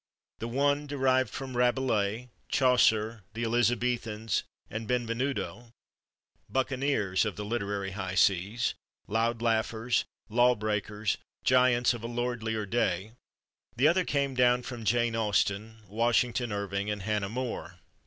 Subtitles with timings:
[0.39, 8.73] The one derived from Rabelais, Chaucer, the Elizabethans and Benvenuto—buccaneers of the literary high seas,
[9.07, 13.11] loud laughers, law breakers, giants of a lordlier day;
[13.75, 17.77] the other came down from Jane Austen, Washington Irving and Hannah More.